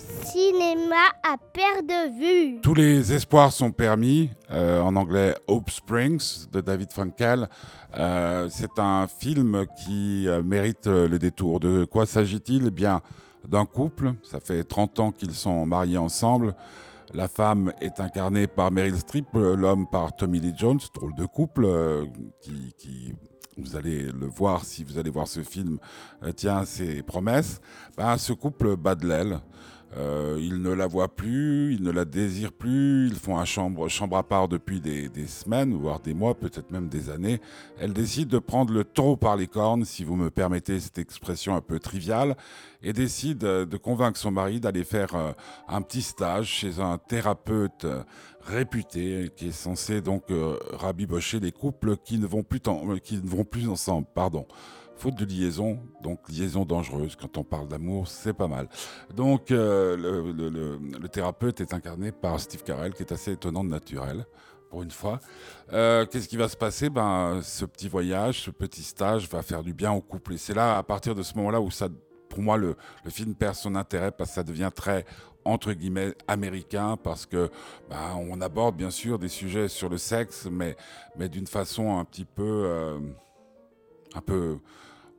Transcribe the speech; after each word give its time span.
cinéma 0.00 0.96
à 1.22 1.36
perte 1.52 1.86
de 1.86 2.18
vue. 2.18 2.60
Tous 2.60 2.74
les 2.74 3.12
espoirs 3.12 3.52
sont 3.52 3.70
permis, 3.70 4.30
euh, 4.50 4.80
en 4.80 4.96
anglais 4.96 5.34
Hope 5.46 5.70
Springs 5.70 6.48
de 6.52 6.60
David 6.60 6.92
Frankel. 6.92 7.48
Euh, 7.96 8.48
c'est 8.50 8.78
un 8.78 9.06
film 9.06 9.66
qui 9.84 10.28
euh, 10.28 10.42
mérite 10.42 10.86
le 10.86 11.18
détour. 11.18 11.60
De 11.60 11.84
quoi 11.84 12.06
s'agit-il? 12.06 12.66
Eh 12.66 12.70
bien, 12.70 13.00
d'un 13.46 13.66
couple, 13.66 14.12
ça 14.22 14.40
fait 14.40 14.64
30 14.64 15.00
ans 15.00 15.12
qu'ils 15.12 15.34
sont 15.34 15.66
mariés 15.66 15.98
ensemble. 15.98 16.54
La 17.14 17.28
femme 17.28 17.72
est 17.80 18.00
incarnée 18.00 18.46
par 18.46 18.70
Meryl 18.70 18.98
Streep, 18.98 19.26
l'homme 19.32 19.86
par 19.90 20.14
Tommy 20.14 20.40
Lee 20.40 20.52
Jones, 20.56 20.80
drôle 20.94 21.14
de 21.14 21.24
couple 21.24 21.66
qui, 22.42 23.14
vous 23.58 23.76
allez 23.76 24.04
le 24.04 24.26
voir 24.26 24.64
si 24.64 24.84
vous 24.84 24.98
allez 24.98 25.10
voir 25.10 25.26
ce 25.26 25.42
film, 25.42 25.78
euh, 26.22 26.32
tient 26.32 26.64
ses 26.64 27.02
promesses, 27.02 27.60
ben, 27.96 28.16
ce 28.16 28.32
couple 28.32 28.76
bat 28.76 28.94
de 28.94 29.06
l'aile. 29.06 29.40
Euh, 29.96 30.38
il 30.40 30.60
ne 30.60 30.70
la 30.70 30.86
voit 30.86 31.08
plus, 31.08 31.74
il 31.74 31.82
ne 31.82 31.90
la 31.90 32.04
désire 32.04 32.52
plus, 32.52 33.08
ils 33.08 33.14
font 33.14 33.38
un 33.38 33.46
chambre, 33.46 33.88
chambre 33.88 34.18
à 34.18 34.22
part 34.22 34.46
depuis 34.46 34.80
des, 34.80 35.08
semaines, 35.26 35.74
voire 35.74 36.00
des 36.00 36.14
mois, 36.14 36.34
peut-être 36.34 36.70
même 36.70 36.88
des 36.88 37.08
années. 37.08 37.40
Elle 37.78 37.92
décide 37.92 38.28
de 38.28 38.38
prendre 38.38 38.72
le 38.72 38.84
taureau 38.84 39.16
par 39.16 39.36
les 39.36 39.46
cornes, 39.46 39.84
si 39.84 40.04
vous 40.04 40.16
me 40.16 40.30
permettez 40.30 40.78
cette 40.78 40.98
expression 40.98 41.56
un 41.56 41.62
peu 41.62 41.78
triviale, 41.78 42.36
et 42.82 42.92
décide 42.92 43.44
euh, 43.44 43.64
de 43.64 43.76
convaincre 43.76 44.18
son 44.18 44.30
mari 44.30 44.60
d'aller 44.60 44.84
faire 44.84 45.34
un 45.68 45.82
petit 45.82 46.02
stage 46.02 46.48
chez 46.48 46.80
un 46.80 46.98
thérapeute 46.98 47.86
réputé 48.42 49.30
qui 49.36 49.48
est 49.48 49.52
censé 49.52 50.00
donc 50.00 50.24
rabibocher 50.72 51.40
les 51.40 51.52
couples 51.52 51.96
qui 51.96 52.18
ne 52.18 52.26
vont 52.26 52.42
plus, 52.42 52.60
qui 53.02 53.16
ne 53.16 53.28
vont 53.28 53.44
plus 53.44 53.68
ensemble. 53.68 54.06
Pardon 54.14 54.46
faute 54.98 55.14
de 55.14 55.24
liaison, 55.24 55.78
donc 56.02 56.28
liaison 56.28 56.64
dangereuse. 56.64 57.16
Quand 57.16 57.38
on 57.38 57.44
parle 57.44 57.68
d'amour, 57.68 58.08
c'est 58.08 58.32
pas 58.32 58.48
mal. 58.48 58.68
Donc 59.14 59.50
euh, 59.50 59.96
le, 59.96 61.08
thérapeute 61.08 61.60
est 61.60 61.72
incarné 61.72 62.12
par 62.12 62.40
Steve 62.40 62.62
Carell, 62.62 62.92
qui 62.92 63.02
est 63.02 63.12
assez 63.12 63.32
étonnant 63.32 63.64
de 63.64 63.70
naturel, 63.70 64.26
pour 64.70 64.82
une 64.82 64.90
fois. 64.90 65.20
Euh, 65.72 66.04
qu'est-ce 66.06 66.28
qui 66.28 66.36
va 66.36 66.48
se 66.48 66.56
passer? 66.56 66.90
Ben, 66.90 67.40
ce 67.42 67.64
petit 67.64 67.88
voyage, 67.88 68.42
ce 68.42 68.50
petit 68.50 68.82
stage 68.82 69.28
va 69.28 69.42
faire 69.42 69.62
du 69.62 69.72
bien 69.72 69.92
au 69.92 70.00
couple. 70.00 70.34
Et 70.34 70.38
c'est 70.38 70.54
là, 70.54 70.76
à 70.76 70.82
partir 70.82 71.14
de 71.14 71.22
ce 71.22 71.34
moment-là, 71.36 71.60
où 71.60 71.70
ça, 71.70 71.88
pour 72.28 72.40
moi, 72.40 72.56
le, 72.56 72.76
film 73.08 73.34
perd 73.34 73.54
son 73.54 73.74
intérêt 73.76 74.10
parce 74.10 74.30
que 74.30 74.34
ça 74.34 74.42
devient 74.42 74.70
très 74.74 75.04
entre 75.44 75.72
guillemets 75.72 76.14
américain 76.26 76.98
parce 77.02 77.24
que 77.24 77.48
ben, 77.88 78.16
on 78.28 78.40
aborde 78.42 78.76
bien 78.76 78.90
sûr 78.90 79.18
des 79.18 79.28
sujets 79.28 79.68
sur 79.68 79.88
le 79.88 79.96
sexe, 79.96 80.46
mais, 80.50 80.76
mais 81.16 81.28
d'une 81.28 81.46
façon 81.46 81.98
un 81.98 82.04
petit 82.04 82.26
peu, 82.26 82.64
euh, 82.66 82.98
un 84.14 84.20
peu 84.20 84.58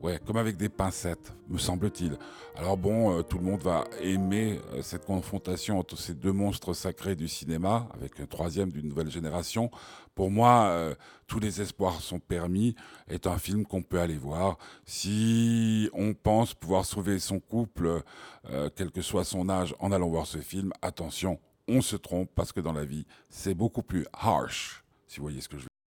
Ouais, 0.01 0.17
comme 0.25 0.37
avec 0.37 0.55
des 0.55 0.69
pincettes, 0.69 1.33
me 1.49 1.57
semble-t-il. 1.57 2.17
Alors 2.55 2.77
bon, 2.77 3.17
euh, 3.17 3.21
tout 3.21 3.37
le 3.37 3.43
monde 3.43 3.61
va 3.61 3.83
aimer 3.99 4.61
euh, 4.71 4.81
cette 4.81 5.03
confrontation 5.03 5.77
entre 5.77 5.97
ces 5.97 6.13
deux 6.13 6.31
monstres 6.31 6.73
sacrés 6.73 7.17
du 7.17 7.27
cinéma, 7.27 7.89
avec 7.93 8.17
un 8.21 8.25
troisième 8.25 8.71
d'une 8.71 8.87
nouvelle 8.87 9.11
génération. 9.11 9.69
Pour 10.15 10.31
moi, 10.31 10.67
euh, 10.69 10.95
tous 11.27 11.41
les 11.41 11.59
espoirs 11.59 11.99
sont 11.99 12.19
permis, 12.19 12.75
est 13.09 13.27
un 13.27 13.37
film 13.37 13.65
qu'on 13.65 13.81
peut 13.81 13.99
aller 13.99 14.17
voir. 14.17 14.57
Si 14.85 15.89
on 15.91 16.13
pense 16.13 16.53
pouvoir 16.53 16.85
sauver 16.85 17.19
son 17.19 17.41
couple, 17.41 18.01
quel 18.75 18.91
que 18.91 19.01
soit 19.01 19.25
son 19.25 19.49
âge, 19.49 19.75
en 19.79 19.91
allant 19.91 20.07
voir 20.07 20.25
ce 20.25 20.37
film, 20.37 20.71
attention, 20.81 21.39
on 21.67 21.81
se 21.81 21.97
trompe 21.97 22.29
parce 22.35 22.53
que 22.53 22.61
dans 22.61 22.73
la 22.73 22.85
vie, 22.85 23.05
c'est 23.29 23.53
beaucoup 23.53 23.83
plus 23.83 24.05
harsh, 24.13 24.83
si 25.07 25.17
vous 25.19 25.25
voyez 25.25 25.41
ce 25.41 25.49
que 25.49 25.57
je 25.57 25.63
veux. 25.63 25.68